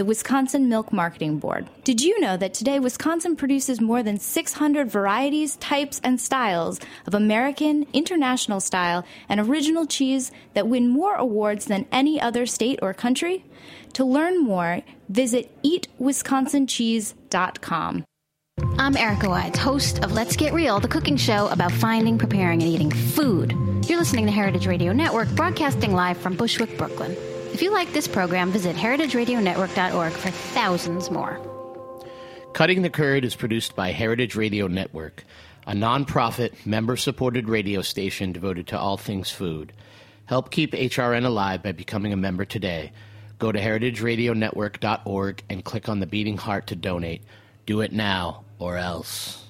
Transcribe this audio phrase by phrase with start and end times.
[0.00, 1.68] the Wisconsin Milk Marketing Board.
[1.84, 7.12] Did you know that today Wisconsin produces more than 600 varieties, types, and styles of
[7.12, 12.94] American, international style, and original cheese that win more awards than any other state or
[12.94, 13.44] country?
[13.92, 18.04] To learn more, visit eatwisconsincheese.com.
[18.78, 22.72] I'm Erica Wides, host of Let's Get Real, the cooking show about finding, preparing, and
[22.72, 23.52] eating food.
[23.86, 27.14] You're listening to Heritage Radio Network, broadcasting live from Bushwick, Brooklyn.
[27.60, 31.38] If you like this program, visit heritageradionetwork.org for thousands more.
[32.54, 35.24] Cutting the Curd is produced by Heritage Radio Network,
[35.66, 39.74] a nonprofit, member supported radio station devoted to all things food.
[40.24, 42.92] Help keep HRN alive by becoming a member today.
[43.38, 47.24] Go to heritageradionetwork.org and click on the beating heart to donate.
[47.66, 49.44] Do it now or else.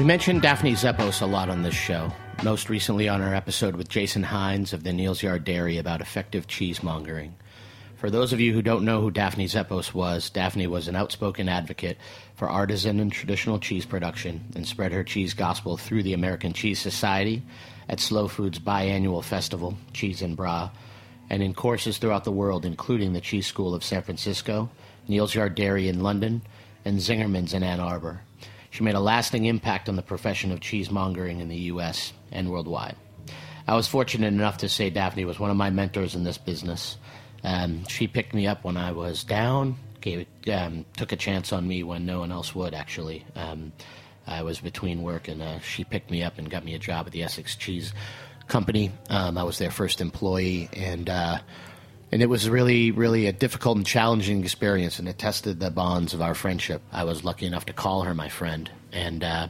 [0.00, 2.10] We mentioned Daphne Zepos a lot on this show,
[2.42, 6.46] most recently on our episode with Jason Hinds of the Neal's Yard Dairy about effective
[6.46, 7.32] cheesemongering.
[7.96, 11.50] For those of you who don't know who Daphne Zepos was, Daphne was an outspoken
[11.50, 11.98] advocate
[12.34, 16.78] for artisan and traditional cheese production and spread her cheese gospel through the American Cheese
[16.78, 17.42] Society
[17.86, 20.70] at Slow Food's biannual festival, Cheese and Bra,
[21.28, 24.70] and in courses throughout the world, including the Cheese School of San Francisco,
[25.08, 26.40] Neal's Yard Dairy in London,
[26.86, 28.22] and Zingerman's in Ann Arbor.
[28.70, 32.12] She made a lasting impact on the profession of cheesemongering in the U.S.
[32.30, 32.96] and worldwide.
[33.66, 36.96] I was fortunate enough to say Daphne was one of my mentors in this business.
[37.44, 41.66] Um, she picked me up when I was down, gave, um, took a chance on
[41.66, 43.24] me when no one else would, actually.
[43.34, 43.72] Um,
[44.26, 47.06] I was between work, and uh, she picked me up and got me a job
[47.06, 47.92] at the Essex Cheese
[48.46, 48.92] Company.
[49.08, 51.38] Um, I was their first employee, and uh,
[52.12, 56.12] and it was really, really a difficult and challenging experience, and it tested the bonds
[56.12, 56.82] of our friendship.
[56.92, 59.48] I was lucky enough to call her my friend, and uh,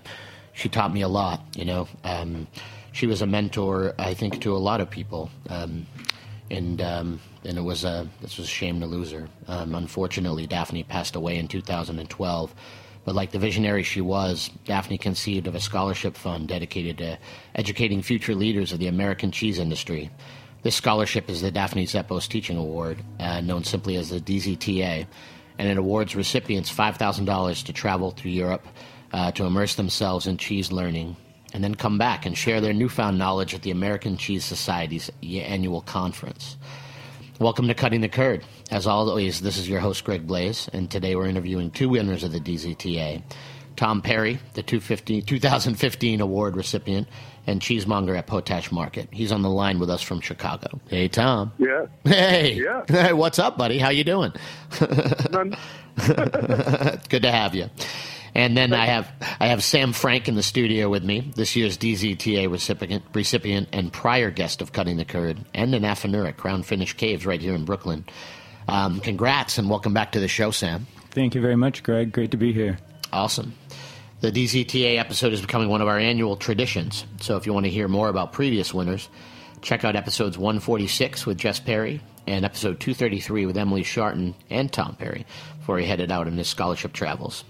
[0.53, 1.43] she taught me a lot.
[1.57, 2.47] You know, um,
[2.93, 5.87] she was a mentor, I think, to a lot of people, um,
[6.51, 9.29] and um, and it was a this was a shame to lose her.
[9.49, 12.55] Um, unfortunately, Daphne passed away in 2012.
[13.03, 17.19] But like the visionary she was, Daphne conceived of a scholarship fund dedicated to
[17.55, 20.11] educating future leaders of the American cheese industry.
[20.63, 25.07] This scholarship is the Daphne Zepos Teaching Award, uh, known simply as the DZTA,
[25.59, 28.67] and it awards recipients $5,000 to travel through Europe
[29.11, 31.17] uh, to immerse themselves in cheese learning
[31.55, 35.81] and then come back and share their newfound knowledge at the American Cheese Society's annual
[35.81, 36.59] conference.
[37.39, 38.45] Welcome to Cutting the Curd.
[38.71, 42.33] As always, this is your host, Greg Blais, and today we're interviewing two winners of
[42.33, 43.23] the DZTA
[43.77, 47.09] Tom Perry, the 2015 award recipient,
[47.47, 49.09] and cheesemonger at Potash Market.
[49.11, 50.81] He's on the line with us from Chicago.
[50.89, 51.53] Hey, Tom.
[51.59, 51.87] Yeah.
[52.05, 52.55] Hey.
[52.55, 52.85] Yeah.
[52.89, 53.79] Hey, what's up, buddy?
[53.79, 54.33] How you doing?
[55.31, 55.57] None.
[57.09, 57.69] Good to have you.
[58.35, 59.11] And then I have
[59.41, 63.93] I have Sam Frank in the studio with me, this year's DZTA recipient, recipient and
[63.93, 67.55] prior guest of Cutting the Curd, and an afternoon at Crown Finish Caves right here
[67.55, 68.05] in Brooklyn.
[68.69, 70.87] Um, congrats and welcome back to the show, Sam.
[71.11, 72.13] Thank you very much, Greg.
[72.13, 72.79] Great to be here.
[73.13, 73.55] Awesome.
[74.21, 77.07] The DZTA episode is becoming one of our annual traditions.
[77.21, 79.09] So if you want to hear more about previous winners,
[79.63, 84.95] check out episodes 146 with Jess Perry and episode 233 with Emily Sharton and Tom
[84.97, 85.25] Perry
[85.59, 87.45] before he headed out on his scholarship travels.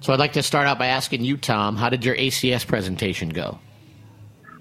[0.00, 3.28] So I'd like to start out by asking you, Tom, how did your ACS presentation
[3.28, 3.60] go?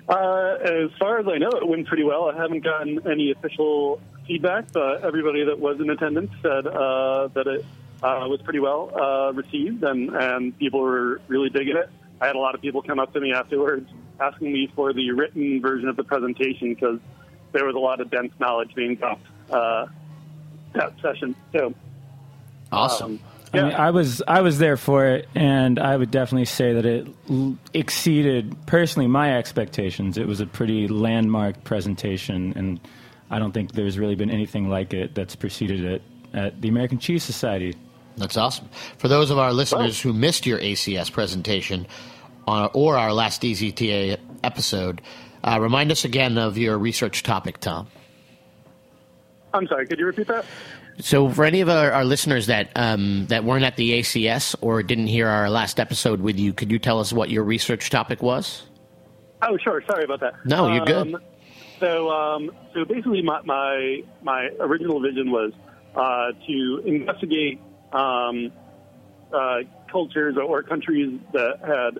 [0.07, 2.29] Uh, as far as I know, it went pretty well.
[2.29, 7.47] I haven't gotten any official feedback, but everybody that was in attendance said uh, that
[7.47, 7.65] it
[8.05, 11.89] uh, was pretty well uh, received, and, and people were really digging it.
[12.21, 15.11] I had a lot of people come up to me afterwards asking me for the
[15.11, 16.99] written version of the presentation because
[17.51, 19.87] there was a lot of dense knowledge being dropped uh,
[20.73, 21.35] that session.
[21.51, 21.73] So,
[22.71, 23.13] Awesome.
[23.13, 23.19] um,
[23.53, 26.85] I, mean, I was I was there for it, and I would definitely say that
[26.85, 30.17] it l- exceeded personally my expectations.
[30.17, 32.79] It was a pretty landmark presentation, and
[33.29, 36.01] I don't think there's really been anything like it that's preceded it
[36.33, 37.75] at the American Cheese Society.
[38.17, 38.69] That's awesome.
[38.97, 41.87] For those of our listeners who missed your ACS presentation
[42.47, 45.01] on, or our last DZTA episode,
[45.43, 47.87] uh, remind us again of your research topic, Tom.
[49.53, 50.45] I'm sorry, could you repeat that?
[50.99, 54.81] So, for any of our, our listeners that um, that weren't at the ACS or
[54.81, 58.21] didn't hear our last episode with you, could you tell us what your research topic
[58.23, 58.63] was?
[59.41, 59.83] Oh, sure.
[59.87, 60.33] Sorry about that.
[60.45, 61.15] No, you're good.
[61.15, 61.21] Um,
[61.79, 65.51] so, um, so basically, my, my my original vision was
[65.95, 67.59] uh, to investigate
[67.95, 68.51] um,
[69.33, 69.59] uh,
[69.91, 71.99] cultures or countries that had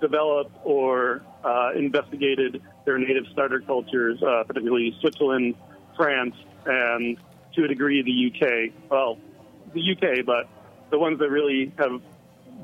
[0.00, 5.54] developed or uh, investigated their native starter cultures, uh, particularly Switzerland,
[5.96, 6.34] France,
[6.66, 7.16] and
[7.54, 8.90] to a degree the UK.
[8.90, 9.18] Well,
[9.72, 10.48] the UK, but
[10.90, 12.00] the ones that really have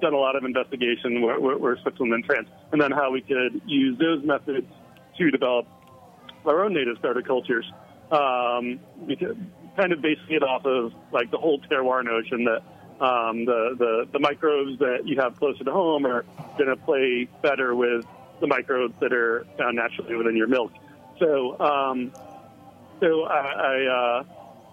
[0.01, 3.21] done a lot of investigation were, were, were Switzerland and France, and then how we
[3.21, 4.67] could use those methods
[5.19, 5.67] to develop
[6.47, 7.71] our own native starter cultures.
[8.11, 9.37] Um, because,
[9.77, 12.63] kind of basing it off of like the whole terroir notion that
[13.05, 16.25] um, the, the the microbes that you have closer to home are
[16.59, 18.05] going to play better with
[18.41, 20.73] the microbes that are found naturally within your milk.
[21.19, 22.13] So, um,
[23.01, 24.25] so I, I, uh,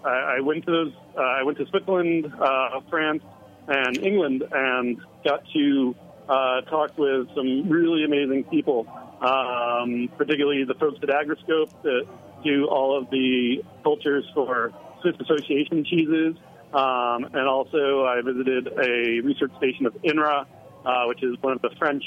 [0.04, 0.92] I I went to those.
[1.16, 3.22] Uh, I went to Switzerland, uh, France,
[3.66, 5.94] and England, and got to
[6.28, 8.86] uh, talk with some really amazing people.
[9.20, 12.06] Um, particularly the folks at Agroscope that
[12.44, 16.36] do all of the cultures for Swiss Association cheeses.
[16.72, 20.44] Um, and also, I visited a research station of INRA,
[20.84, 22.04] uh, which is one of the French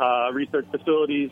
[0.00, 1.30] uh, research facilities,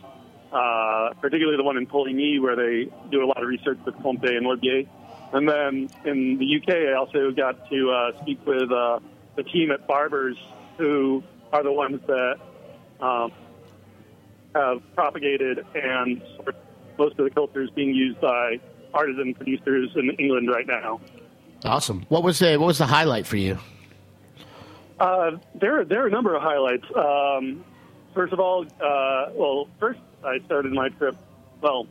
[0.51, 4.23] uh, particularly the one in Poligny, where they do a lot of research with Comte
[4.25, 4.87] and Laudier.
[5.31, 8.99] And then in the UK, I also got to uh, speak with uh,
[9.35, 10.37] the team at Barbers,
[10.77, 12.39] who are the ones that
[12.99, 13.31] um,
[14.53, 16.21] have propagated and
[16.97, 18.59] most of the cultures being used by
[18.93, 20.99] artisan producers in England right now.
[21.65, 22.05] Awesome.
[22.09, 23.57] What was the what was the highlight for you?
[24.99, 26.85] Uh, there, there are a number of highlights.
[26.95, 27.63] Um,
[28.13, 31.15] first of all, uh, well, first I started my trip.
[31.61, 31.87] Well,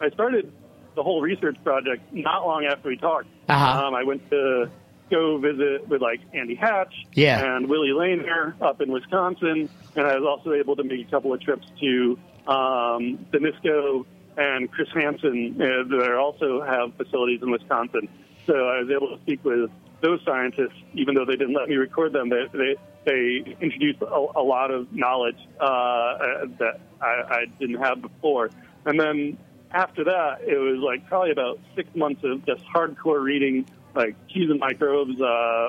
[0.00, 0.52] I started
[0.94, 3.28] the whole research project not long after we talked.
[3.48, 3.86] Uh-huh.
[3.86, 4.70] Um, I went to
[5.10, 7.56] go visit with like Andy Hatch Yeah.
[7.56, 11.32] and Willi Lehner up in Wisconsin, and I was also able to make a couple
[11.34, 14.06] of trips to um, Danisco
[14.36, 18.08] and Chris Hansen uh, that also have facilities in Wisconsin.
[18.46, 19.70] So I was able to speak with
[20.00, 22.28] those scientists, even though they didn't let me record them.
[22.28, 28.02] They they, they introduced a, a lot of knowledge uh, that I, I didn't have
[28.02, 28.50] before.
[28.84, 29.38] And then
[29.70, 34.50] after that, it was like probably about six months of just hardcore reading, like Cheese
[34.50, 35.68] and Microbes, uh,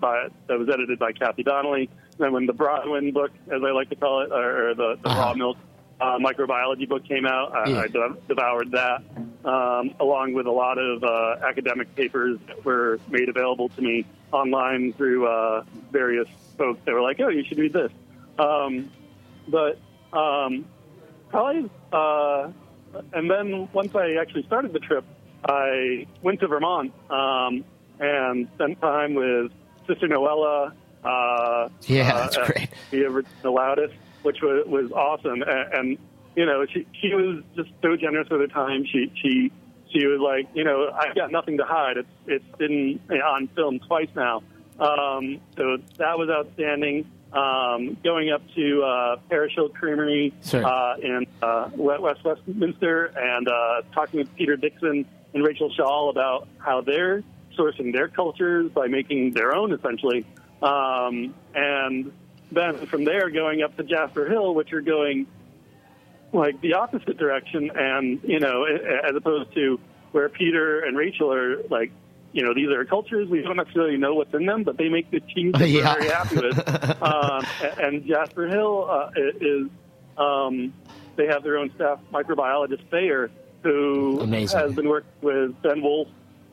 [0.00, 1.90] by, that was edited by Kathy Donnelly.
[2.12, 4.98] And then when the Bronwyn book, as I like to call it, or, or the,
[5.02, 5.58] the raw milk
[6.00, 7.80] uh, microbiology book came out, I, Yeah.
[7.80, 9.02] I dev- devoured that,
[9.44, 14.04] um, along with a lot of uh, academic papers that were made available to me
[14.32, 16.28] online through uh, various
[16.58, 17.92] folks that were like, "Oh, you should read this."
[18.38, 18.90] Um,
[19.48, 19.78] but
[20.12, 20.66] um,
[21.30, 22.50] probably, uh,
[23.12, 25.04] and then once I actually started the trip,
[25.48, 27.64] I went to Vermont um,
[28.00, 29.52] and spent time with
[29.86, 30.72] Sister Noella.
[31.04, 32.68] Uh, Yeah, uh, that's at great.
[32.90, 33.94] The original loudest,
[34.26, 35.98] which was, was awesome, and, and
[36.34, 38.84] you know, she she was just so generous with her time.
[38.84, 39.52] She she
[39.92, 41.96] she was like, you know, I've got nothing to hide.
[41.96, 44.42] It's it's been on film twice now,
[44.78, 47.10] um, so that was outstanding.
[47.32, 53.82] Um, going up to uh, Parish Hill Creamery uh, in uh, West Westminster and uh,
[53.92, 55.04] talking with Peter Dixon
[55.34, 57.22] and Rachel Schaal about how they're
[57.58, 60.24] sourcing their cultures by making their own, essentially.
[60.62, 62.12] Um, and
[62.52, 65.26] then from there, going up to Jasper Hill, which are going
[66.32, 69.80] like the opposite direction, and you know, as opposed to
[70.12, 71.90] where Peter and Rachel are like,
[72.32, 75.10] you know, these are cultures we don't necessarily know what's in them, but they make
[75.10, 75.94] the cheese that Yeah.
[75.94, 77.02] we're very happy with.
[77.02, 77.46] um,
[77.82, 79.10] and Jasper Hill uh,
[79.40, 79.68] is
[80.18, 80.72] um,
[81.16, 83.30] they have their own staff microbiologist Thayer,
[83.62, 84.58] who Amazing.
[84.58, 86.08] has been working with Ben Wolfe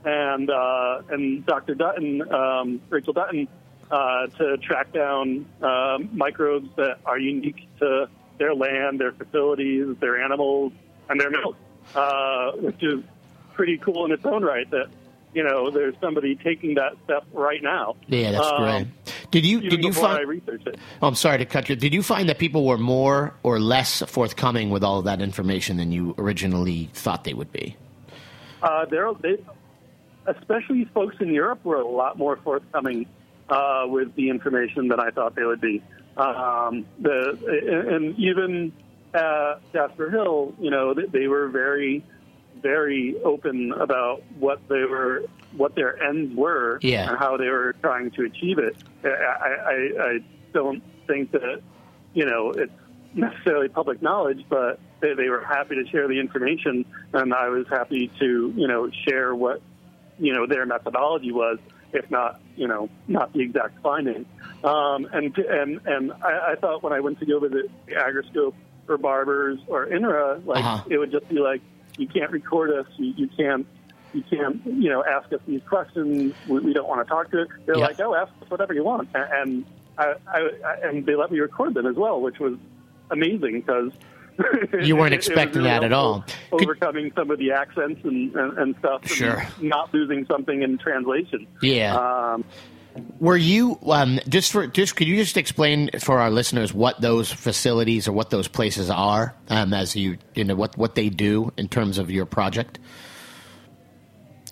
[0.06, 1.76] and uh, and Dr.
[1.76, 3.48] Dutton, um, Rachel Dutton,
[3.94, 8.10] uh, to track down um, microbes that are unique to
[8.40, 10.74] their land, their facilities, their animals,
[11.10, 11.56] and their milk,
[11.96, 13.00] uh, which is
[13.54, 14.70] pretty cool in its own right.
[14.72, 14.88] That
[15.36, 17.96] you know, there's somebody taking that step right now.
[18.08, 18.88] Yeah, that's Um, great.
[19.32, 20.30] Did you did you before I find?
[20.30, 20.78] researched it.
[21.02, 21.76] Oh, I'm sorry to cut you.
[21.76, 25.78] Did you find that people were more or less forthcoming with all of that information
[25.78, 27.76] than you originally thought they would be?
[28.62, 29.38] Uh, there, they,
[30.28, 33.06] especially folks in Europe, were a lot more forthcoming
[33.54, 35.82] uh, with the information that I thought they would be.
[36.18, 37.20] Um, the
[37.96, 38.72] and even
[39.14, 42.04] uh, Jasper Hill, you know, they, they were very,
[42.62, 45.24] very open about what they were,
[45.56, 47.10] what their ends were, Yeah.
[47.10, 48.76] and how they were trying to achieve it.
[49.04, 50.20] I, I, I
[50.54, 51.62] don't think that,
[52.14, 52.72] you know, it's
[53.14, 57.68] necessarily public knowledge, but they, they were happy to share the information, and I was
[57.70, 59.62] happy to, you know, share what,
[60.20, 61.58] you know, their methodology was,
[61.94, 64.26] if not, you know, not the exact finding.
[64.64, 68.54] Um, and and and I, I thought when I went to go visit the Agroscope
[68.88, 70.84] or Barbers or INRA, like Uh-huh.
[70.90, 71.62] it would just be like,
[71.98, 73.66] you can't record us, you, you can't.
[74.16, 76.36] You can't, you know, ask us these questions.
[76.48, 77.48] We, we don't want to talk to it.
[77.66, 77.86] They're Yeah.
[77.88, 79.66] like, "Oh, ask us whatever you want," and
[79.98, 82.60] I, I, I, and they let me record them as well, which was
[83.10, 83.92] amazing because
[84.84, 86.20] You weren't it- it was expecting really that at all.
[86.22, 89.48] helpful Could- Overcoming some of the accents and, and, and stuff, and Sure.
[89.62, 91.46] not losing something in translation.
[91.62, 91.96] Yeah.
[91.96, 92.44] Um,
[93.20, 97.32] Were you um, just for just could you just explain for our listeners what those
[97.32, 101.52] facilities or what those places are um, as you you know what what they do
[101.58, 102.78] in terms of your project?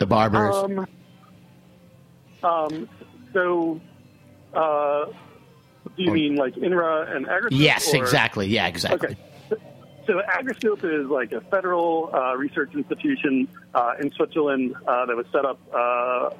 [0.00, 0.54] The barbers.
[0.56, 0.86] Um,
[2.42, 2.88] um,
[3.32, 3.80] so,
[4.54, 5.04] uh,
[5.96, 7.48] do you Or- mean like INRA and Agroscope?
[7.52, 8.48] yes, or- exactly.
[8.48, 9.10] Yeah, exactly.
[9.10, 9.18] Okay.
[10.06, 15.26] So Agroscope is like a federal uh, research institution uh, in Switzerland uh, that was
[15.32, 16.30] set up uh,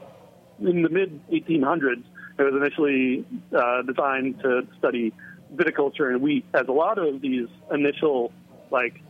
[0.60, 2.02] in the mid 1800s.
[2.38, 3.24] It was initially
[3.56, 5.12] uh, designed to study
[5.54, 8.32] viticulture and wheat, as a lot of these initial
[8.70, 9.00] like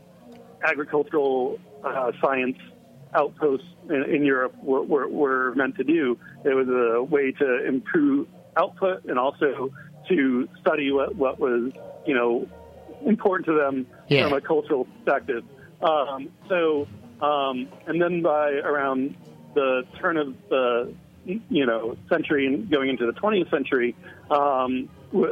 [0.63, 2.59] agricultural uh, science
[3.15, 6.19] outposts in, in Europe were, were, were meant to do.
[6.45, 9.73] It was a way to improve output and also
[10.09, 11.73] to study what, what was,
[12.07, 12.49] you know,
[13.07, 14.25] important to them Yeah.
[14.25, 15.45] from a cultural perspective.
[15.83, 16.87] Um, so,
[17.21, 19.15] um, and then by around
[19.55, 20.95] the turn of the
[21.25, 23.95] you know century and going into the 20th century,
[24.31, 24.89] um,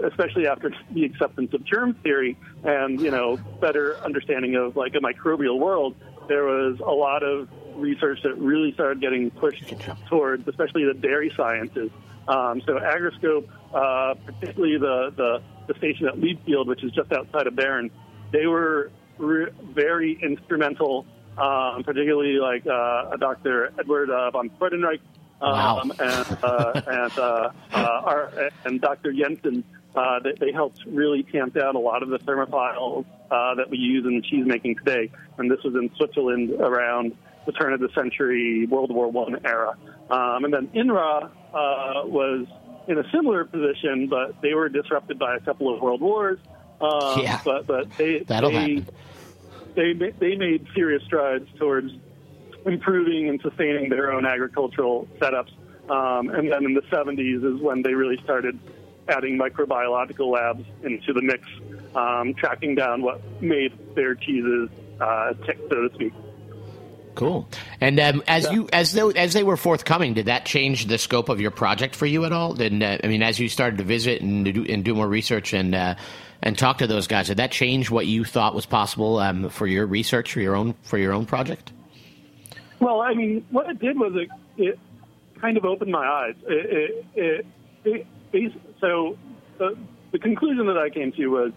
[0.07, 4.99] especially after the acceptance of germ theory and you know better understanding of like a
[4.99, 5.95] microbial world,
[6.29, 9.73] there was a lot of research that really started getting pushed
[10.09, 11.91] towards, especially the dairy sciences.
[12.29, 17.47] Um, so Agroscope, uh, particularly the, the the station at Liebefeld, which is just outside
[17.47, 17.91] of Bern,
[18.33, 21.07] they were re- very instrumental,
[21.39, 23.73] um, particularly like uh, Dr.
[23.79, 25.01] Edward uh, von Freudenreich
[25.41, 25.81] Wow.
[25.81, 29.13] um, and uh, and uh, uh, our, and Dr.
[29.13, 29.65] Jensen.
[29.97, 33.79] Uh, they, they helped really tamp down a lot of the thermophiles uh, that we
[33.79, 35.11] use in cheese making today.
[35.39, 39.77] And this was in Switzerland around the turn of the century, World War One era.
[40.11, 41.31] Um, and then INRA uh,
[42.07, 42.47] was
[42.91, 46.41] in a similar position, but they were disrupted by a couple of world wars.
[46.81, 47.41] Um, Yeah.
[47.45, 48.85] But but they That'll they,
[49.77, 51.93] they they made serious strides towards
[52.67, 55.53] improving and sustaining their own agricultural setups.
[55.89, 58.59] Um, and then in the 70s is when they really started
[59.09, 61.49] adding microbiological labs into the mix,
[61.97, 64.69] um, tracking down what made their cheeses
[65.01, 66.13] uh, tick, so to speak.
[67.15, 67.49] Cool.
[67.81, 71.29] And um, as you as though as they were forthcoming, did that change the scope
[71.29, 72.55] of your project for you at all?
[72.55, 75.53] Did uh, I mean, as you started to visit and do, and do more research
[75.53, 75.97] and uh,
[76.43, 79.67] and talk to those guys, did that change what you thought was possible um, for
[79.67, 81.73] your research for your own for your own project?
[82.79, 84.79] Well, I mean, what it did was it, it
[85.41, 86.35] kind of opened my eyes.
[86.47, 87.47] It, it,
[87.85, 89.19] it, it, so
[89.59, 89.77] the,
[90.13, 91.53] the conclusion that I came to was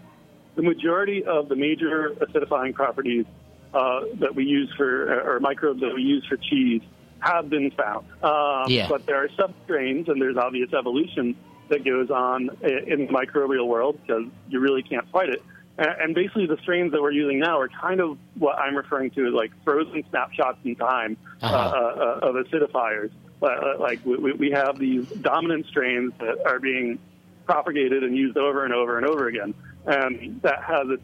[0.56, 3.24] the majority of the major acidifying properties
[3.74, 6.82] uh, that we use for, or microbes that we use for cheese
[7.20, 8.06] have been found.
[8.22, 8.88] Um, Yeah.
[8.88, 11.34] But there are substrains, and there's obvious evolution
[11.68, 15.42] that goes on in the microbial world because you really can't fight it.
[15.76, 19.26] And basically, the strains that we're using now are kind of what I'm referring to
[19.26, 22.20] as like frozen snapshots in time uh Uh-huh.
[22.22, 23.10] uh, of acidifiers.
[23.42, 26.98] Uh, Like we have these dominant strains that are being
[27.44, 29.52] propagated and used over and over and over again,
[29.84, 31.02] and that has its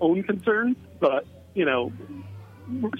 [0.00, 0.76] own concerns.
[1.00, 1.24] But
[1.54, 1.92] you know,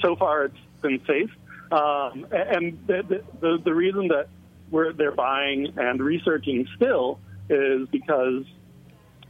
[0.00, 1.30] so far it's been safe.
[1.70, 4.28] Um, and the, the, the, reason that
[4.70, 8.44] we're, they're buying and researching still is because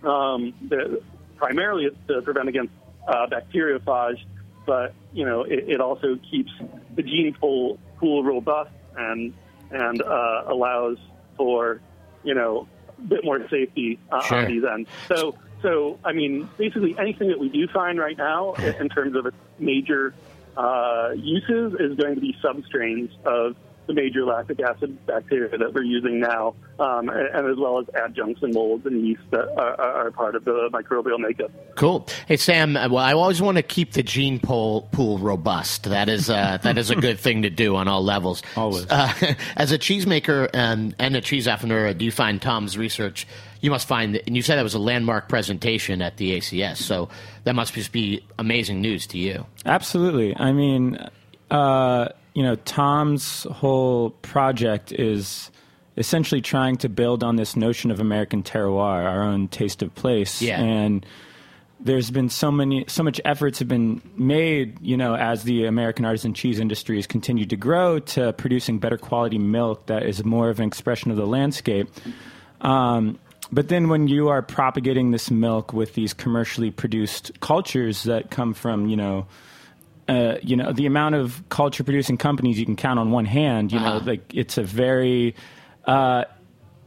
[0.04, 0.54] um,
[1.36, 2.72] primarily it's to prevent against
[3.08, 4.22] uh, bacteriophage,
[4.66, 6.50] but you know it, it also keeps
[6.94, 9.32] the gene pool, pool robust and
[9.70, 10.98] and uh, allows
[11.36, 11.80] for
[12.22, 14.38] you know a bit more safety uh, Sure.
[14.38, 14.88] on these ends.
[15.08, 19.26] So so I mean basically anything that we do find right now in terms of
[19.26, 20.14] its major
[20.56, 23.56] uh, uses is going to be substrains of
[23.88, 27.86] the major lactic acid bacteria that we're using now, um, and, and, as well as
[27.94, 31.50] adjuncts and molds and yeast that are, are, part of the microbial makeup.
[31.74, 32.06] Cool.
[32.26, 35.84] Hey Sam, uh, well, I always want to keep the gene pool pool robust.
[35.84, 38.42] That is uh, that is a good thing to do on all levels.
[38.56, 38.86] Always.
[38.88, 39.12] Uh,
[39.56, 43.26] as a cheesemaker and, and a cheese affineur, do you find Tom's research?
[43.60, 46.76] You must find, that, and you said that was a landmark presentation at the ACS,
[46.76, 47.08] so
[47.44, 49.46] that must just be amazing news to you.
[49.66, 50.36] Absolutely.
[50.36, 50.98] I mean,
[51.50, 55.50] uh, you know, Tom's whole project is
[55.96, 60.40] essentially trying to build on this notion of American terroir, our own taste of place.
[60.40, 60.60] Yeah.
[60.60, 61.04] And
[61.80, 66.04] there's been so many, so much efforts have been made, you know, as the American
[66.04, 70.48] artisan cheese industry has continued to grow to producing better quality milk that is more
[70.48, 71.88] of an expression of the landscape.
[72.60, 73.18] Um,
[73.50, 78.54] but then when you are propagating this milk with these commercially produced cultures that come
[78.54, 79.26] from, you know,
[80.08, 83.72] uh, you know, the amount of culture producing companies you can count on one hand.
[83.72, 83.98] You uh-huh.
[83.98, 85.34] know, like it's a very,
[85.84, 86.24] uh,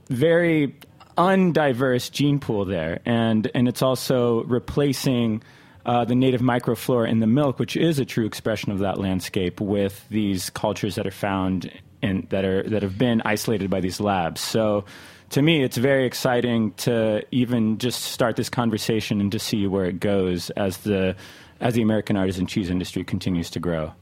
[0.10, 0.76] very
[1.18, 5.44] undiverse gene pool there, and and it's also replacing.
[5.84, 9.60] Uh, the native microflora in the milk, which is a true expression of that landscape,
[9.60, 11.72] with these cultures that are found
[12.04, 14.42] and that are that have been isolated by these labs.
[14.42, 14.86] So,
[15.32, 19.86] to me, it's very exciting to even just start this conversation and to see where
[19.86, 21.16] it goes as the
[21.62, 23.94] as the American artisan cheese industry continues to grow.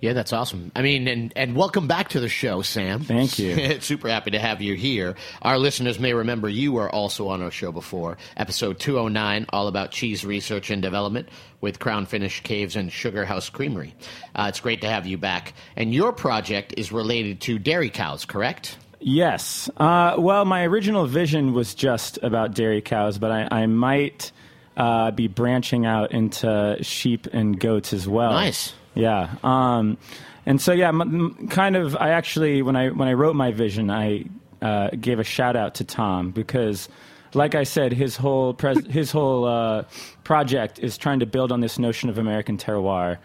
[0.00, 0.72] Yeah, that's awesome.
[0.76, 3.00] I mean, and, and welcome back to the show, Sam.
[3.00, 3.80] Thank you.
[3.80, 5.16] Super happy to have you here.
[5.40, 9.92] Our listeners may remember you were also on our show before, episode 209, all about
[9.92, 11.30] cheese research and development
[11.62, 13.94] with Crown Finish Caves and Sugar House Creamery.
[14.34, 15.54] Uh, it's great to have you back.
[15.76, 18.76] And your project is related to dairy cows, correct?
[19.00, 19.70] Yes.
[19.78, 24.30] Uh, well, my original vision was just about dairy cows, but I, I might
[24.76, 28.32] uh, be branching out into sheep and goats as well.
[28.32, 28.74] Nice.
[28.94, 29.34] Yeah.
[29.42, 29.98] Um,
[30.44, 31.96] and so yeah, m- kind of.
[31.96, 34.24] I actually when I when I wrote my vision, I
[34.62, 36.88] uh, gave a shout out to Tom because,
[37.34, 39.84] like I said, his whole pres- his whole uh,
[40.24, 43.18] project is trying to build on this notion of American terroir.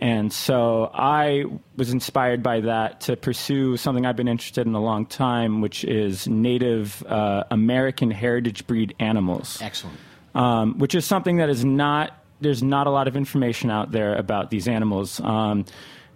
[0.00, 1.44] And so I
[1.76, 5.84] was inspired by that to pursue something I've been interested in a long time, which
[5.84, 9.62] is native uh, American heritage breed animals.
[9.62, 9.96] Excellent
[10.34, 14.14] um, which is something that is not there's not a lot of information out there
[14.16, 15.20] about these animals.
[15.20, 15.64] Um,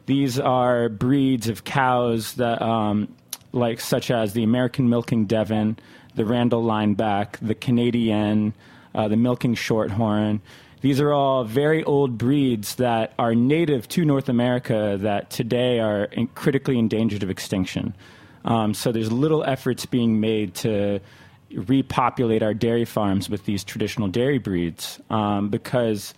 [0.06, 3.14] these are breeds of cows that, um,
[3.52, 5.78] like such as the American milking Devon,
[6.14, 8.54] the Randall lineback, the Canadian,
[8.94, 10.40] uh, the milking shorthorn.
[10.80, 16.04] These are all very old breeds that are native to North America that today are
[16.04, 17.94] in critically endangered of extinction.
[18.44, 21.00] Um, so there's little efforts being made to
[21.52, 26.14] repopulate our dairy farms with these traditional dairy breeds um, because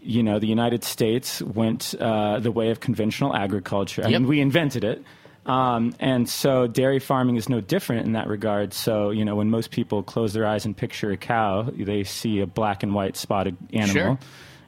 [0.00, 4.02] you know the United States went uh, the way of conventional agriculture.
[4.04, 4.20] I yep.
[4.20, 5.04] mean, we invented it.
[5.44, 8.72] Um, and so dairy farming is no different in that regard.
[8.72, 12.40] So, you know, when most people close their eyes and picture a cow, they see
[12.40, 13.92] a black and white spotted animal.
[13.92, 14.18] Sure.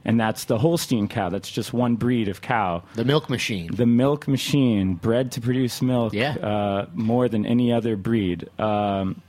[0.04, 1.30] And that's the Holstein cow.
[1.30, 2.82] That's just one breed of cow.
[2.94, 3.74] The milk machine.
[3.74, 6.34] The milk machine, bred to produce milk yeah.
[6.34, 8.48] uh, more than any other breed.
[8.58, 9.22] Um,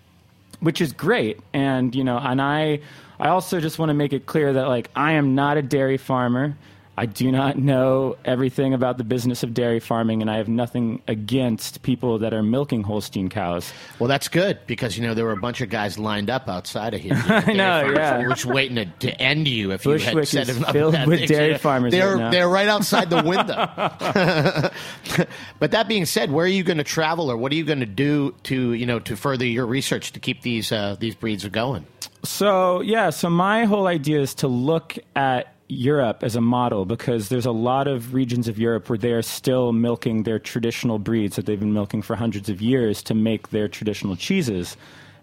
[0.59, 1.39] which is great.
[1.53, 2.79] And you know, and I
[3.19, 5.97] I also just want to make it clear that like I am not a dairy
[5.97, 6.55] farmer.
[6.97, 11.01] I do not know everything about the business of dairy farming, and I have nothing
[11.07, 13.73] against people that are milking Holstein cows.
[13.99, 16.93] Well, that's good because you know there were a bunch of guys lined up outside
[16.93, 17.13] of here.
[17.27, 20.63] I know, yeah, just waiting to, to, end you if Bushwick you had said is
[20.65, 21.91] filled with dairy farmers.
[21.91, 23.55] They're right they're right outside the window.
[25.59, 27.81] but that being said, where are you going to travel, or what are you going
[27.81, 31.45] to do to you know to further your research to keep these uh, these breeds
[31.45, 31.85] going?
[32.23, 37.29] So yeah, so my whole idea is to look at Europe as a model because
[37.29, 41.35] there's a lot of regions of Europe where they are still milking their traditional breeds
[41.35, 44.77] that they've been milking for hundreds of years to make their traditional cheeses.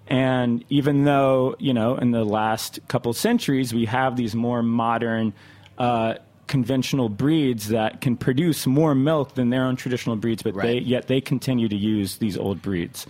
[0.08, 5.32] And even though, you know, in the last couple centuries, we have these more modern,
[5.78, 6.14] uh,
[6.48, 10.66] conventional breeds that can produce more milk than their own traditional breeds, but right.
[10.66, 13.06] they, yet they continue to use these old breeds.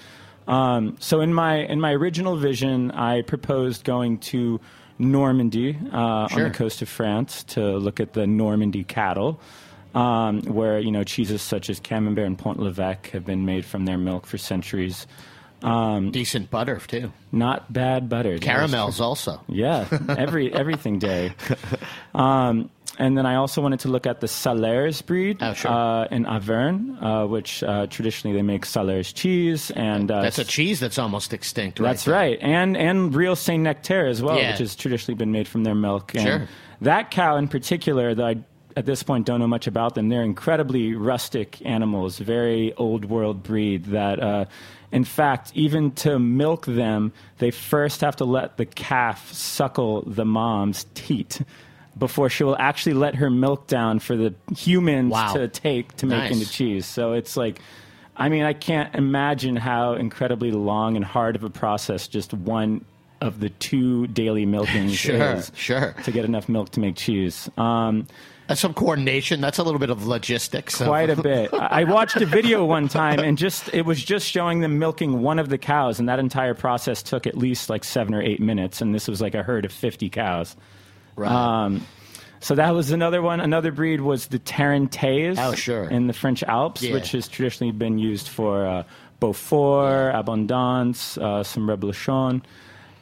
[0.47, 4.61] Um, so in my in my original vision, I proposed going to
[5.03, 6.45] Normandy uh, sure.
[6.45, 9.41] on the coast of France to look at the Normandy cattle,
[9.95, 13.85] um, where you know cheeses such as Camembert and Pont l'Evêque have been made from
[13.85, 15.07] their milk for centuries.
[15.63, 17.13] Um, Decent butter too.
[17.31, 18.39] Not bad butter.
[18.39, 19.41] Caramels also.
[19.49, 21.35] Yeah, every everything day.
[22.15, 25.71] Um, and then I also wanted to look at the Salers breed oh, sure.
[25.71, 30.45] uh, in Auvergne, uh, which uh, traditionally they make Salers cheese, and uh, that's a
[30.45, 31.81] cheese that's almost extinct.
[31.81, 34.51] Right that's right, and and real Saint Nectaire as well, yeah.
[34.51, 36.15] which has traditionally been made from their milk.
[36.15, 36.49] And sure.
[36.83, 38.37] That cow in particular, though I
[38.77, 43.43] at this point don't know much about them, they're incredibly rustic animals, very old world
[43.43, 44.21] breed that.
[44.21, 44.45] Uh,
[44.91, 50.27] in fact, even to milk them, they first have to let the calf suckle the
[50.27, 51.41] mom's teat
[51.99, 55.33] before she will actually let her milk down for the humans Wow.
[55.33, 56.33] to take to make Nice.
[56.33, 56.85] into cheese.
[56.85, 57.61] So it's like,
[58.19, 62.85] I mean, I can't imagine how incredibly long and hard of a process just one
[63.23, 65.95] of the two daily milkings Sure, is sure.
[66.05, 67.49] to get enough milk to make cheese.
[67.57, 68.07] Um,
[68.59, 69.41] some coordination.
[69.41, 70.77] That's a little bit of logistics.
[70.77, 71.53] So- quite a bit.
[71.55, 75.39] I watched a video one time, and just it was just showing them milking one
[75.39, 78.81] of the cows, and that entire process took at least like seven or eight minutes.
[78.81, 80.57] And this was like a herd of fifty cows.
[81.17, 81.31] Right.
[81.31, 81.87] Um,
[82.41, 83.39] so that was another one.
[83.41, 85.37] Another breed was the Tarentaise.
[85.39, 85.85] Oh, sure.
[85.89, 86.95] In the French Alps, Yeah.
[86.95, 88.83] which has traditionally been used for uh,
[89.21, 92.43] Beaufort, Abondance, uh, some Reblochon.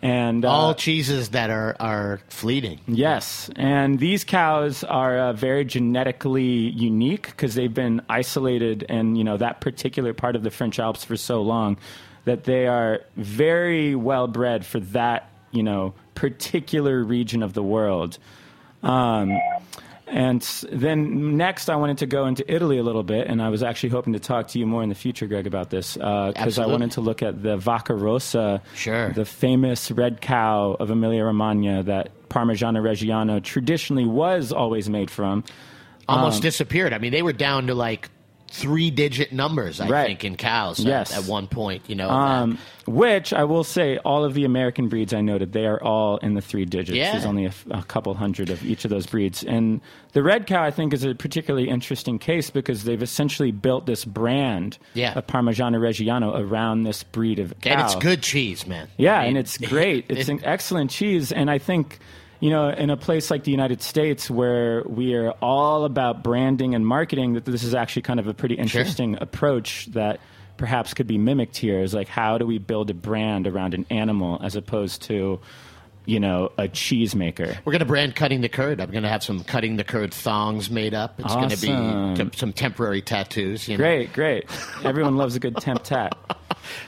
[0.02, 2.80] And uh, All cheeses that are, are fleeting.
[2.86, 9.24] Yes, and these cows are uh, very genetically unique because they've been isolated in you
[9.24, 11.76] know that particular part of the French Alps for so long
[12.24, 18.18] that they are very well bred for that you know particular region of the world.
[18.82, 19.38] Um,
[20.10, 20.42] and
[20.72, 23.90] then next, I wanted to go into Italy a little bit, and I was actually
[23.90, 26.90] hoping to talk to you more in the future, Greg, about this because I wanted
[26.92, 29.10] to look at the Vacca Rossa, Sure.
[29.12, 35.44] the famous red cow of Emilia Romagna that Parmigiano Reggiano traditionally was always made from.
[36.08, 36.92] Almost Um, disappeared.
[36.92, 38.08] I mean, they were down to like
[38.52, 40.06] three digit numbers, I Right.
[40.08, 41.16] think, in cows at- Yes.
[41.16, 41.82] at, one point.
[41.86, 45.66] You know, Um, which I will say, all of the American breeds I noted, they
[45.66, 46.96] are all in the three digits.
[46.96, 47.12] Yeah.
[47.12, 49.44] There's only a couple hundred of each of those breeds.
[49.44, 49.80] And
[50.14, 54.04] the red cow, I think, is a particularly interesting case because they've essentially built this
[54.04, 55.12] brand Yeah.
[55.14, 57.70] of Parmigiano Reggiano around this breed of cow.
[57.70, 58.88] and it's good cheese, man.
[58.98, 60.06] Yeah, I mean, and it's great.
[60.10, 61.98] It's an excellent cheese, and I think
[62.40, 66.74] you know, in a place like the United States where we are all about branding
[66.74, 70.20] and marketing, that this is actually kind of a pretty interesting approach that
[70.56, 71.80] perhaps could be mimicked here.
[71.80, 75.38] Is like, how do we build a brand around an animal as opposed to,
[76.06, 77.58] you know, a cheesemaker?
[77.64, 78.80] We're going to brand cutting the curd.
[78.80, 81.20] I'm going to have some cutting the curd thongs made up.
[81.20, 83.68] It's going to be some temporary tattoos.
[83.68, 83.84] You know?
[83.84, 84.44] Great, great.
[84.82, 86.16] Everyone loves a good temp tat.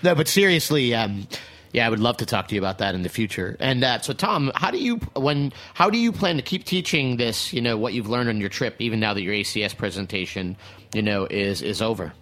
[0.02, 1.26] No, but seriously, um,
[1.72, 3.56] yeah, I would love to talk to you about that in the future.
[3.58, 7.16] And uh, so, Tom, how do you when how do you plan to keep teaching
[7.16, 7.52] this?
[7.52, 10.56] You know what you've learned on your trip, even now that your ACS presentation,
[10.94, 12.12] you know, is is over.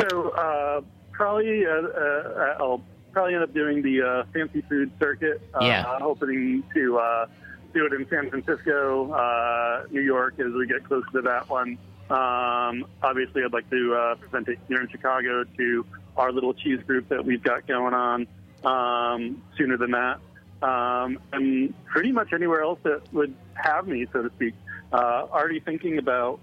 [0.00, 0.80] So uh,
[1.12, 5.40] probably uh, uh, I'll probably end up doing the uh, fancy food circuit.
[5.54, 5.98] Uh, Yeah.
[6.00, 7.26] Hoping to uh,
[7.72, 11.78] do it in San Francisco, uh, New York, as we get closer to that one.
[12.10, 16.80] Um, obviously, I'd like to uh, present it here in Chicago to our little cheese
[16.86, 18.26] group that we've got going on
[18.64, 20.20] um, sooner than that.
[20.62, 24.54] Um, and pretty much anywhere else that would have me, so to speak.
[24.92, 26.40] Uh, already thinking about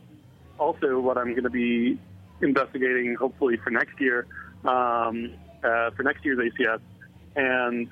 [0.60, 2.00] also what I'm going to be
[2.42, 4.28] investigating, hopefully for next year,
[4.64, 5.34] um,
[5.64, 6.80] uh, for next year's ACS,
[7.36, 7.88] and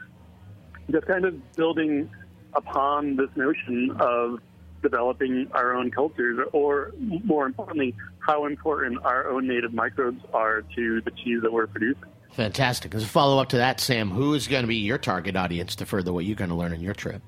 [0.91, 2.09] just kind of building
[2.53, 4.39] upon this notion of
[4.81, 11.01] developing our own cultures, or more importantly, how important our own native microbes are to
[11.01, 12.03] the cheese that we're producing.
[12.33, 12.95] Fantastic.
[12.95, 15.75] As a follow up to that, Sam, who is going to be your target audience
[15.77, 17.21] to further what you're going to learn on your trip?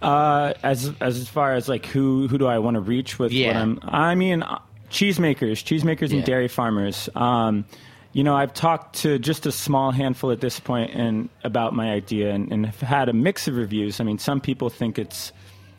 [0.00, 3.48] Uh, as as far as like who who do I want to reach with Yeah.
[3.48, 3.80] what I'm?
[3.82, 4.58] I mean, uh,
[4.90, 6.16] cheesemakers, cheesemakers, Yeah.
[6.16, 7.10] and dairy farmers.
[7.14, 7.66] Um,
[8.14, 11.90] you know, I've talked to just a small handful at this point and about my
[11.92, 14.00] idea, and, and have had a mix of reviews.
[14.00, 15.32] I mean, some people think it's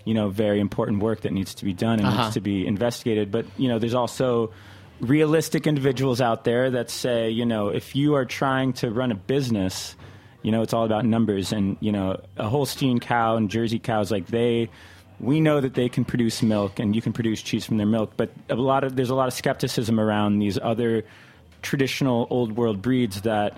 [0.05, 2.23] you know very important work that needs to be done and Uh-huh.
[2.23, 4.51] needs to be investigated, but you know, there's also
[4.99, 9.15] realistic individuals out there that say, you know, if you are trying to run a
[9.15, 9.95] business,
[10.43, 11.51] you know, it's all about numbers.
[11.51, 14.69] And, you know, a Holstein cow and Jersey cows, like they,
[15.19, 18.13] we know that they can produce milk and you can produce cheese from their milk.
[18.15, 21.03] But a lot of, there's a lot of skepticism around these other
[21.63, 23.57] traditional old world breeds that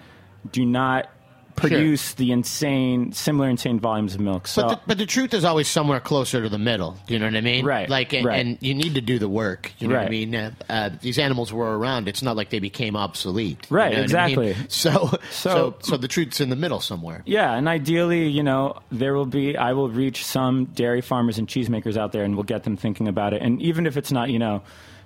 [0.51, 1.09] do not
[1.55, 4.47] produce the insane, similar insane volumes of milk.
[4.47, 6.97] So, But the, but the truth is always somewhere closer to the middle.
[7.07, 7.65] Do you know what I mean?
[7.65, 8.39] Right, Like, and, right.
[8.45, 9.71] and you need to do the work.
[9.79, 10.35] You know what I mean?
[10.35, 12.07] Uh, uh, these animals were around.
[12.07, 13.67] It's not like they became obsolete.
[13.69, 14.39] you Right, know what I mean?
[14.39, 14.55] exactly.
[14.69, 17.21] So, so, So- so, the truth's in the middle somewhere.
[17.25, 21.47] Yeah, and ideally, you know, there will be, I will reach some dairy farmers and
[21.47, 23.41] cheesemakers out there and we'll get them thinking about it.
[23.41, 24.61] And even if it's not, you know,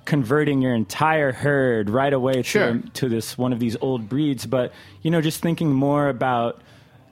[0.08, 2.74] converting your entire herd right away Sure.
[2.74, 6.62] to, to this one of these old breeds, but, you know, just thinking more about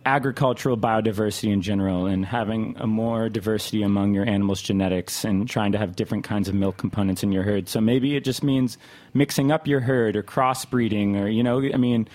[0.08, 5.72] agricultural biodiversity in general and having a more diversity among your animals' genetics and trying
[5.72, 7.68] to have different kinds of milk components in your herd.
[7.68, 8.78] So maybe it just means
[9.14, 12.08] mixing up your herd or crossbreeding or, you know, I mean,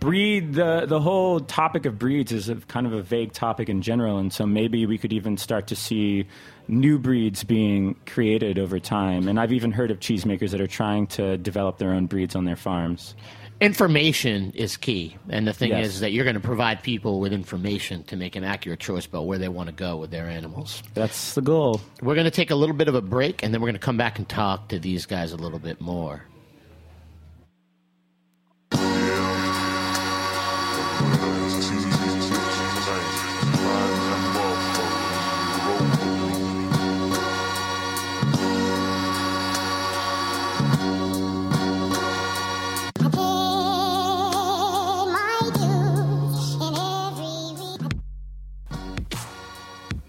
[0.00, 3.82] breed the the whole topic of breeds is a, kind of a vague topic in
[3.82, 6.26] general, and so maybe we could even start to see
[6.66, 9.28] new breeds being created over time.
[9.28, 12.44] And I've even heard of cheesemakers that are trying to develop their own breeds on
[12.44, 13.14] their farms.
[13.60, 15.86] Information is key, and the thing Yes.
[15.86, 19.26] is that you're going to provide people with information to make an accurate choice about
[19.26, 20.80] where they want to go with their animals.
[20.94, 21.80] That's the goal.
[22.00, 23.80] We're going to take a little bit of a break, and then we're going to
[23.80, 26.22] come back and talk to these guys a little bit more.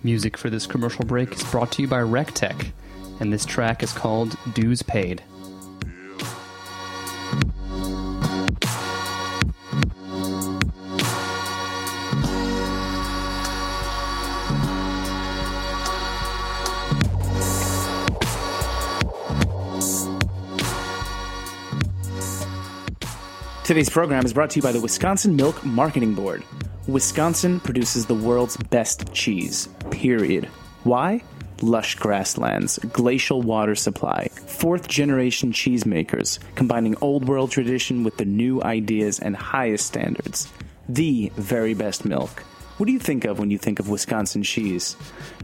[0.09, 2.71] Music for this commercial break is brought to you by RecTech,
[3.19, 5.21] and this track is called Dues Paid.
[23.63, 26.43] Today's program is brought to you by the Wisconsin Milk Marketing Board.
[26.87, 30.45] Wisconsin produces the world's best cheese, period.
[30.83, 31.23] Why?
[31.61, 38.63] Lush grasslands, glacial water supply, fourth generation cheesemakers, combining old world tradition with the new
[38.63, 40.47] ideas and highest standards.
[40.87, 42.43] The very best milk.
[42.77, 44.95] What do you think of when you think of Wisconsin cheese?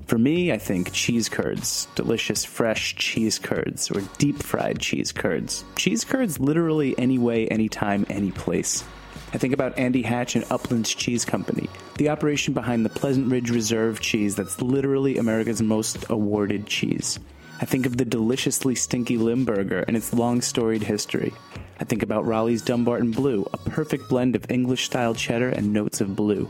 [0.08, 5.66] For me, I think cheese curds, delicious fresh cheese curds, or deep fried cheese curds.
[5.76, 8.86] Cheese curds literally any way, anytime, any place.
[9.34, 13.50] I think about Andy Hatch and Uplands Cheese Company, the operation behind the Pleasant Ridge
[13.50, 17.20] Reserve cheese that's literally America's most awarded cheese.
[17.62, 21.34] I think of the deliciously stinky Limburger and its long storied history.
[21.80, 26.02] I think about Roelli's Dunbarton Blue, a perfect blend of English style cheddar and notes
[26.02, 26.50] of blue.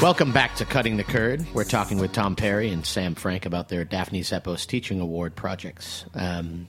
[0.00, 1.44] Welcome back to Cutting the Curd.
[1.52, 6.04] We're talking with Tom Perry and Sam Frank about their Daphne Zepos Teaching Award projects.
[6.14, 6.68] Um,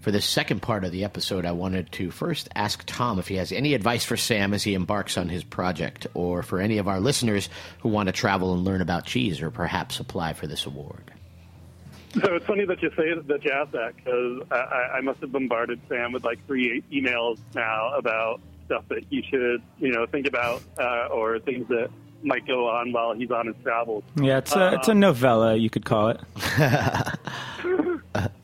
[0.00, 3.36] for the second part of the episode, I wanted to first ask Tom if he
[3.36, 6.88] has any advice for Sam as he embarks on his project, or for any of
[6.88, 7.48] our listeners
[7.78, 11.13] who want to travel and learn about cheese or perhaps apply for this award.
[12.22, 15.32] So it's funny that you say that you asked that because I, I- must have
[15.32, 20.26] bombarded Sam with like three emails now about stuff that he should, you know, think
[20.26, 21.90] about uh, or things that
[22.22, 24.04] might go on while he's on his travels.
[24.20, 26.20] Yeah, it's a it's a novella, you could call it.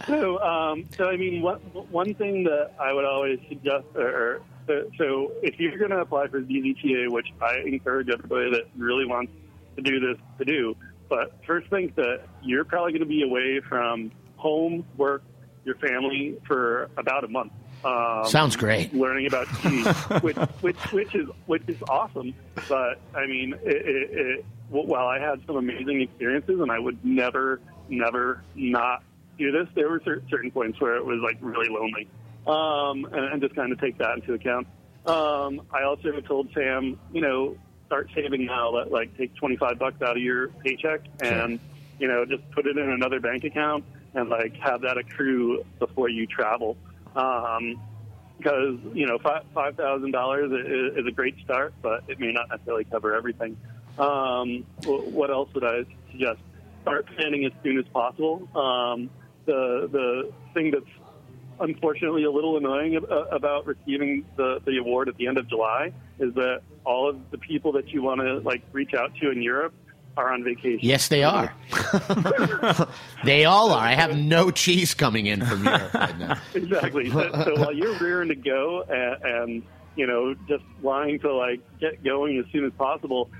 [0.06, 4.42] So, um, so I mean, what, one thing that I would always suggest, or, or
[4.66, 9.06] so, so if you're going to apply for DZTA, which I encourage everybody that really
[9.06, 9.32] wants
[9.76, 10.74] to do this to do,
[11.10, 15.22] but first think that you're probably going to be away from home, work,
[15.64, 17.52] your family for about a month.
[17.84, 18.94] Um, Sounds great.
[18.94, 19.86] Learning about cheese,
[20.22, 22.34] which, which which is which is awesome.
[22.68, 27.04] But I mean, it, it, it, while I had some amazing experiences, and I would
[27.04, 29.02] never, never not
[29.36, 32.08] do this, there were cer- certain points where it was like really lonely,
[32.46, 34.66] um, and, and just kind of take that into account.
[35.06, 37.56] Um, I also told Sam, you know,
[37.90, 38.70] start saving now.
[38.70, 41.58] Let, like take twenty five bucks out of your paycheck and
[41.98, 46.08] you know just put it in another bank account and like have that accrue before
[46.08, 46.76] you travel.
[47.16, 47.80] Um,
[48.38, 52.32] because you know five five thousand dollars is, is a great start, but it may
[52.32, 53.56] not necessarily cover everything.
[53.98, 56.38] Um, what else would I suggest?
[56.82, 58.48] Start planning as soon as possible.
[58.56, 59.10] Um,
[59.46, 60.99] the the thing that's
[61.60, 65.92] unfortunately a little annoying uh, about receiving the the award at the end of July
[66.18, 69.42] is that all of the people that you want to like reach out to in
[69.42, 69.72] Europe
[70.16, 70.80] are on vacation.
[70.82, 71.54] Yes, they are.
[73.24, 73.86] they all are.
[73.86, 76.36] I have no cheese coming in from Europe right now.
[76.54, 77.10] exactly.
[77.10, 79.62] So, so while you're rearing to go and, and
[79.96, 83.30] you know just wanting to like get going as soon as possible,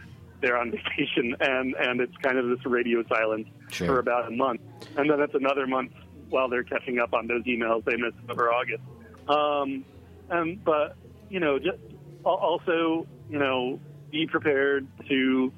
[0.40, 3.86] they're on vacation and and it's kind of this radio silence Sure.
[3.86, 4.60] for about a month,
[4.96, 5.92] and then it's another month
[6.30, 8.82] while they're catching up on those emails they missed over August.
[9.28, 9.84] Um,
[10.30, 10.96] and but
[11.28, 11.78] you know just
[12.24, 15.52] also you know be prepared to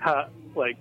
[0.00, 0.76] ha- like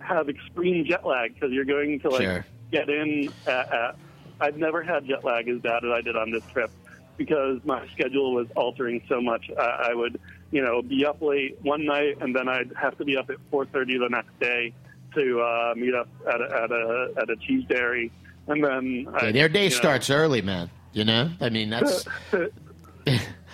[0.00, 2.46] have extreme jet lag because you're going to like Sure.
[2.72, 3.96] get in at, at
[4.40, 6.72] I've never had jet lag as bad as I did on this trip
[7.16, 9.44] because my schedule was altering so much.
[9.56, 10.18] I, I would,
[10.50, 13.36] you know, be up late one night and then I'd have to be up at
[13.52, 14.74] 4:30 the next day
[15.14, 18.10] to uh, meet up at a, at a at a cheese dairy,
[18.46, 20.70] and then Yeah, I, their day you know, starts early, man.
[20.92, 22.06] You know, I mean that's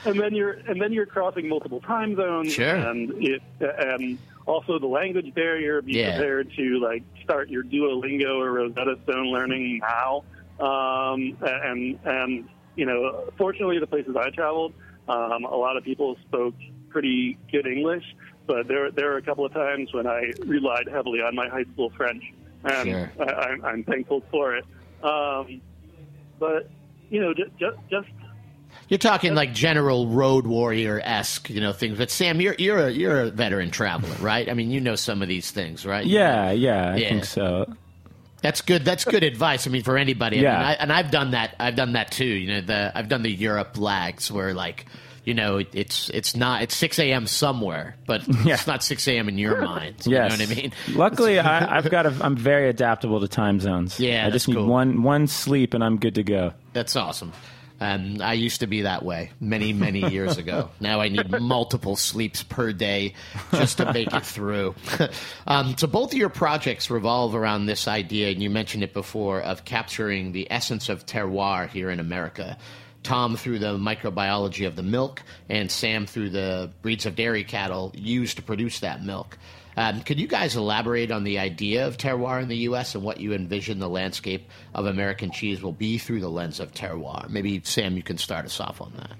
[0.04, 2.74] and then you're and then you're crossing multiple time zones Sure.
[2.74, 6.16] and it and also the language barrier be Yeah.
[6.16, 10.24] prepared to like start your duolingo or rosetta stone learning now
[10.60, 14.72] um, and and you know fortunately the places i traveled
[15.08, 16.54] um, a lot of people spoke
[16.88, 18.04] pretty good english
[18.46, 21.64] but there there were a couple of times when i relied heavily on my high
[21.72, 22.22] school french
[22.64, 23.12] and Sure.
[23.20, 24.64] I, I'm, I'm thankful for it
[25.02, 25.60] um,
[26.38, 26.70] but
[27.10, 28.08] you know just just, just
[28.88, 31.98] You're talking like general road warrior esque, you know, things.
[31.98, 34.48] But Sam, you're you're a you're a veteran traveler, right?
[34.48, 36.06] I mean, you know some of these things, right?
[36.06, 37.08] Yeah, yeah, I Yeah.
[37.08, 37.66] think so.
[38.42, 38.84] That's good.
[38.84, 39.66] That's good advice.
[39.66, 40.40] I mean, for anybody.
[40.40, 40.52] I Yeah.
[40.52, 41.56] mean, I, and I've done that.
[41.58, 42.24] I've done that too.
[42.24, 44.86] You know, the I've done the Europe lags where like,
[45.28, 47.26] you know, it's it's not it's six a.m.
[47.26, 48.54] somewhere, but Yeah.
[48.54, 49.28] it's not six a.m.
[49.28, 50.06] in your mind.
[50.06, 50.38] You Yes.
[50.38, 50.72] know what I mean?
[50.88, 54.00] Luckily, I, I've got a, I'm very adaptable to time zones.
[54.00, 54.66] Yeah, I just need cool.
[54.66, 56.52] one one sleep and I'm good to go.
[56.72, 57.32] That's awesome.
[57.80, 60.70] Um, I used to be that way many, many years ago.
[60.80, 63.14] Now I need multiple sleeps per day
[63.52, 64.74] just to make it through.
[65.46, 69.40] um, so both of your projects revolve around this idea, and you mentioned it before,
[69.42, 72.56] of capturing the essence of terroir here in America.
[73.08, 77.90] Tom through the microbiology of the milk, and Sam through the breeds of dairy cattle
[77.96, 79.38] used to produce that milk.
[79.78, 82.94] Um, could you guys elaborate on the idea of terroir in the U.S.
[82.94, 86.72] and what you envision the landscape of American cheese will be through the lens of
[86.72, 87.30] terroir?
[87.30, 89.12] Maybe Sam, you can start us off on that.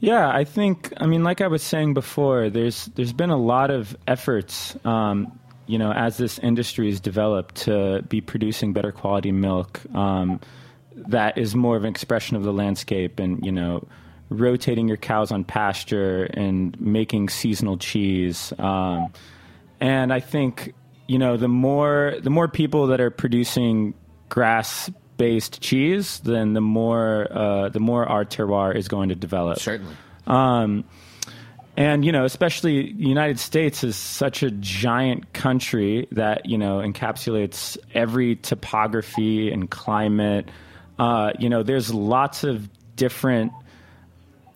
[0.00, 0.92] Yeah, I think.
[0.98, 5.38] I mean, like I was saying before, there's there's been a lot of efforts, um,
[5.66, 10.40] you know, as this industry has developed to be producing better quality milk um,
[10.94, 13.86] that is more of an expression of the landscape, and you know,
[14.28, 18.52] rotating your cows on pasture and making seasonal cheese.
[18.58, 19.12] Um,
[19.80, 20.74] and I think
[21.06, 23.94] you know the more the more people that are producing
[24.28, 29.58] grass based cheese, then the more uh, the more our terroir is going to develop.
[29.58, 29.94] Certainly.
[30.26, 30.84] Um,
[31.76, 36.78] and you know, especially the United States is such a giant country that you know
[36.78, 40.48] encapsulates every topography and climate.
[40.98, 43.52] Uh, you know, there's lots of different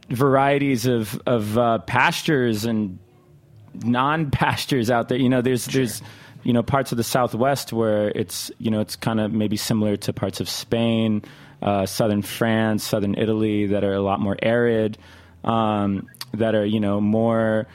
[0.08, 2.98] varieties of of uh, pastures and
[3.74, 5.18] non pastures out there.
[5.18, 6.02] You know, there's there's
[6.42, 9.96] you know parts of the Southwest where it's you know it's kind of maybe similar
[9.96, 11.22] to parts of Spain,
[11.62, 14.98] uh, southern France, southern Italy that are a lot more arid,
[15.44, 17.66] um, that are you know more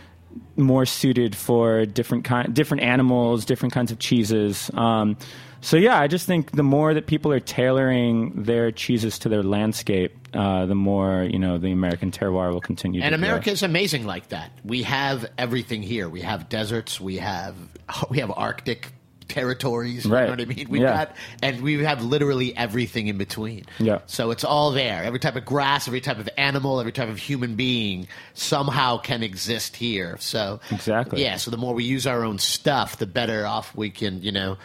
[0.55, 4.69] more suited for different kind different animals, different kinds of cheeses.
[4.73, 5.17] Um,
[5.61, 9.43] so yeah, I just think the more that people are tailoring their cheeses to their
[9.43, 13.01] landscape, uh, the more you know the American terroir will continue.
[13.01, 13.27] And to grow.
[13.27, 14.51] America is amazing like that.
[14.65, 16.09] We have everything here.
[16.09, 16.99] We have deserts.
[16.99, 17.55] We have
[18.09, 18.91] we have Arctic
[19.33, 20.05] territories.
[20.05, 20.23] You Right.
[20.25, 20.67] know what I mean?
[20.69, 21.05] We've Yeah.
[21.05, 23.65] got and we have literally everything in between.
[23.79, 23.99] Yeah.
[24.05, 25.03] So it's all there.
[25.03, 29.23] Every type of grass, every type of animal, every type of human being somehow can
[29.23, 30.15] exist here.
[30.19, 31.21] So Exactly.
[31.23, 31.37] Yeah.
[31.37, 34.57] So the more we use our own stuff, the better off we can, you know,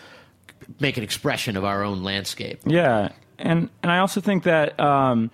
[0.81, 2.61] make an expression of our own landscape.
[2.67, 5.31] Yeah, and and I also think that um,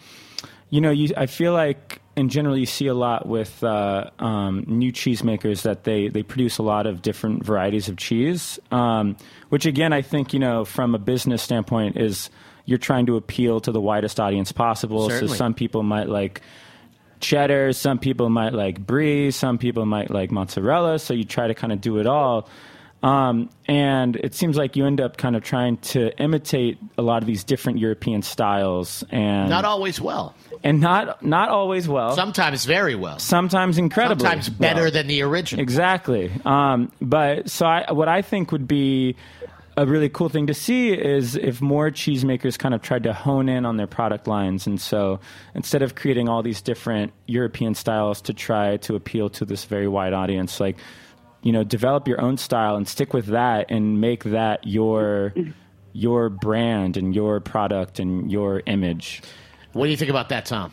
[0.70, 4.64] you know you I feel like in general you see a lot with uh, um,
[4.66, 9.16] new cheesemakers that they they produce a lot of different varieties of cheese, um,
[9.48, 12.30] which again I think you know from a business standpoint is
[12.66, 15.08] you're trying to appeal to the widest audience possible.
[15.08, 15.28] Certainly.
[15.28, 16.40] So some people might like
[17.20, 20.98] cheddar, some people might like brie, some people might like mozzarella.
[20.98, 22.48] So you try to kind of do it all.
[23.04, 27.22] Um, and it seems like you end up kind of trying to imitate a lot
[27.22, 30.34] of these different European styles, and Not always well.
[30.62, 32.16] and not not always well.
[32.16, 33.18] Sometimes very well.
[33.18, 34.24] sometimes incredibly.
[34.24, 34.90] Sometimes better well.
[34.90, 35.62] than the original.
[35.62, 36.32] Exactly.
[36.46, 39.16] Um, but so I, what I think would be
[39.76, 43.48] a really cool thing to see is if more cheesemakers kind of tried to hone
[43.50, 44.66] in on their product lines.
[44.66, 45.20] And so
[45.54, 49.88] instead of creating all these different European styles to try to appeal to this very
[49.88, 50.78] wide audience, like,
[51.44, 55.32] you know, develop your own style and stick with that and make that your
[55.92, 59.22] your brand and your product and your image.
[59.72, 60.72] What do you think about that, Tom?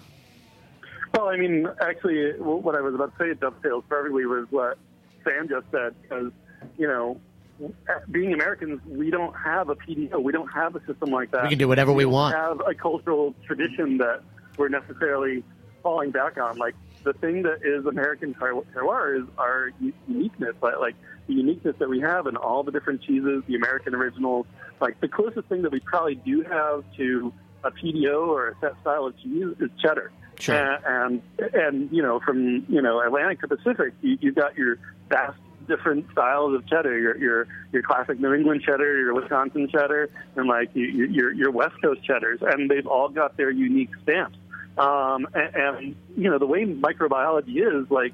[1.14, 4.78] Well, I mean, actually, what I was about to say dovetails perfectly with what
[5.26, 6.32] Sam just said, because,
[6.78, 7.20] you know,
[8.10, 10.24] being Americans, we don't have a PDO.
[10.24, 11.43] We don't have a system like that.
[11.43, 12.36] We can do whatever we don't want.
[12.36, 14.24] have a cultural tradition that
[14.58, 15.43] we're necessarily
[15.84, 16.58] falling back on.
[16.58, 19.72] Like, the thing that is American ter- terroir is our
[20.08, 20.95] uniqueness, like, like
[21.28, 24.45] the uniqueness that we have in all the different cheeses, the American originals.
[24.80, 27.34] Like, the closest thing that we probably do have to
[27.64, 30.12] a PDO or a set style of cheese is cheddar.
[30.39, 30.56] Sure.
[30.56, 34.78] And, and and you know from you know Atlantic to Pacific, you, you've got your
[35.08, 35.38] vast
[35.68, 36.97] different styles of cheddar.
[36.97, 41.32] Your your your classic New England cheddar, your Wisconsin cheddar, and like you, you- your
[41.34, 44.38] your West Coast cheddars, and they've all got their unique stamps.
[44.78, 48.13] Um, and, and you know the way microbiology is like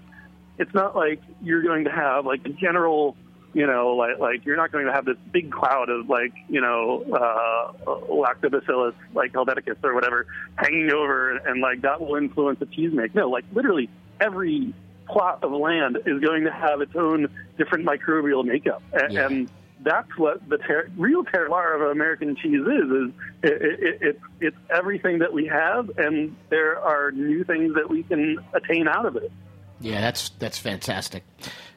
[0.57, 3.15] it's not like you're going to have like a general
[3.53, 6.59] you know like like you're not going to have this big cloud of like you
[6.61, 7.71] know uh
[8.09, 13.13] lactobacillus like helveticus or whatever hanging over and like that will influence the cheese make
[13.15, 13.89] no like literally
[14.19, 14.73] every
[15.07, 17.27] plot of land is going to have its own
[17.57, 19.25] different microbial makeup and, Yeah.
[19.27, 19.49] and
[19.83, 22.67] that's what the ter- real terroir of American cheese is.
[22.67, 23.11] Is
[23.43, 28.03] it, it, it, it's everything that we have, and there are new things that we
[28.03, 29.31] can attain out of it.
[29.79, 31.23] Yeah, that's that's fantastic.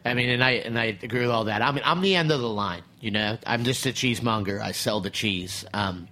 [0.05, 1.61] I mean, and I and I agree with all that.
[1.63, 2.83] I mean, I'm the end of the line.
[3.01, 4.61] You know, I'm just a cheesemonger.
[4.61, 6.09] I sell the cheese, um,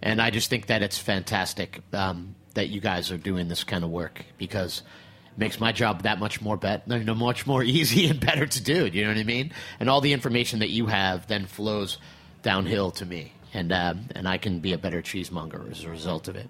[0.00, 3.82] and I just think that it's fantastic um, that you guys are doing this kind
[3.82, 4.82] of work because
[5.36, 8.86] makes my job that much more bet, much more easy and better to do.
[8.86, 9.52] You know what I mean?
[9.80, 11.98] And all the information that you have then flows
[12.42, 16.28] downhill to me, and um, and I can be a better cheesemonger as a result
[16.28, 16.48] of it.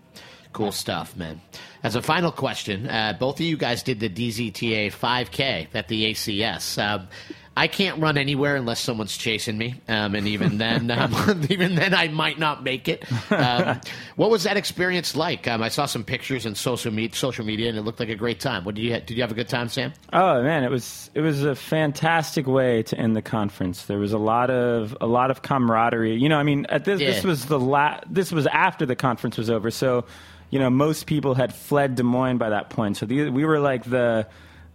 [0.52, 1.40] Cool stuff, man.
[1.82, 6.12] As a final question, uh, both of you guys did the DZTA 5K at the
[6.12, 6.82] ACS.
[6.82, 7.08] Um,
[7.54, 11.14] I can't run anywhere unless someone's chasing me, um, and even then, um,
[11.50, 13.04] even then, I might not make it.
[13.30, 13.80] Um,
[14.16, 15.46] what was that experience like?
[15.46, 18.14] Um, I saw some pictures in social media, social media, and it looked like a
[18.14, 18.64] great time.
[18.64, 19.92] What did you ha- did you have a good time, Sam?
[20.12, 23.84] Oh man, it was it was a fantastic way to end the conference.
[23.84, 26.16] There was a lot of a lot of camaraderie.
[26.16, 29.36] You know, I mean, at this this was the la- this was after the conference
[29.36, 29.70] was over.
[29.70, 30.06] So,
[30.48, 32.96] you know, most people had fled Des Moines by that point.
[32.96, 34.26] So the, we were like the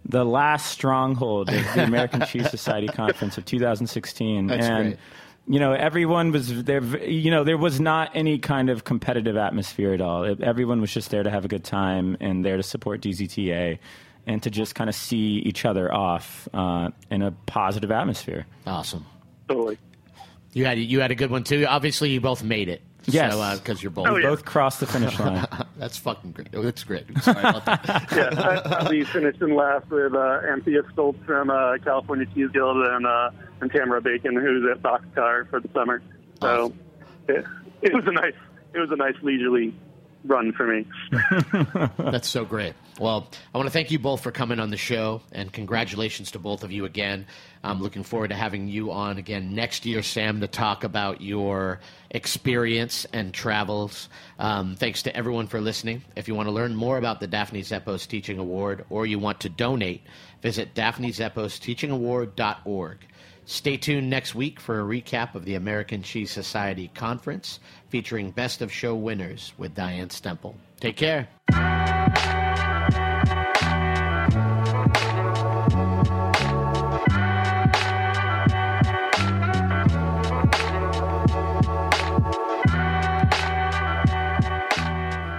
[0.08, 4.46] the last stronghold of the American Cheese Society conference of 2016.
[4.46, 4.98] That's and great.
[5.46, 9.92] you know everyone was there you know there was not any kind of competitive atmosphere
[9.94, 12.62] at all It- everyone was just there to have a good time and there to
[12.62, 13.78] support dzta
[14.26, 19.06] and to just kind of see each other off uh, in a positive atmosphere Awesome.
[19.48, 19.78] Totally.
[20.52, 21.64] You had you had a good one too.
[21.66, 22.82] Obviously, you both made it.
[23.08, 23.32] Yes.
[23.32, 24.06] So because you're both.
[24.08, 24.28] Oh, yeah.
[24.28, 25.46] both crossed the finish line
[25.76, 26.48] That's fucking great.
[26.54, 27.06] Oh, that's great.
[27.22, 28.08] Sorry about that.
[28.18, 32.76] Yeah, I, we finished in last with uh, Anthea Stoltz from uh, California Cheese Guild
[32.76, 33.30] and uh,
[33.60, 36.02] and Tamara Bacon, who's at Boxcar for the summer.
[36.40, 36.72] So
[37.28, 37.44] it,
[37.82, 38.34] it was a nice
[38.74, 39.74] it was a nice leisurely
[40.24, 40.86] run for me.
[41.98, 42.74] That's so great.
[42.98, 46.40] Well, I want to thank you both for coming on the show, and congratulations to
[46.40, 47.26] both of you again.
[47.62, 51.78] I'm looking forward to having you on again next year, Sam, to talk about your
[52.10, 54.08] experience and travels.
[54.38, 56.02] Um, thanks to everyone for listening.
[56.16, 59.38] If you want to learn more about the Daphne Zepos Teaching Award or you want
[59.40, 60.02] to donate,
[60.42, 62.98] visit daphnezepos.teachingaward.org.
[63.44, 68.60] Stay tuned next week for a recap of the American Cheese Society Conference featuring Best
[68.60, 70.54] of Show winners with Diane Stemple.
[70.80, 71.28] Take care.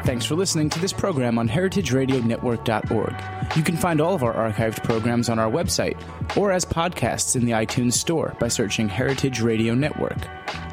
[0.10, 3.56] Thanks for listening to this program on heritageradionetwork.org.
[3.56, 5.98] You can find all of our archived programs on our website
[6.36, 10.18] or as podcasts in the iTunes Store by searching Heritage Radio Network.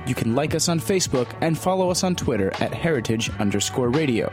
[0.06, 4.32] You can like us on Facebook and follow us on Twitter at heritage underscore radio.